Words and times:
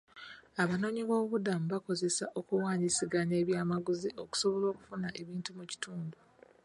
Abanoonyiboobubudamu 0.61 1.65
bakozesa 1.73 2.25
okuwaanyisiganya 2.39 3.35
ebyamaguzi 3.41 4.09
okusobola 4.23 4.65
okufuna 4.71 5.09
ebintu 5.21 5.49
mu 5.57 5.63
kitundu. 5.71 6.17